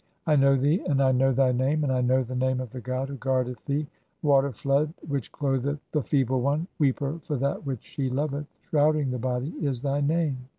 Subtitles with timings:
[0.25, 2.81] I know thee, and I know "thy name, and I know the name of the
[2.81, 3.85] god who guardeth "thee.
[4.21, 4.21] (26)
[4.63, 9.53] 'Waterflood which clotheth the feeble one, weeper "for that which she loveth, shrouding the body',
[9.61, 10.37] is thy name.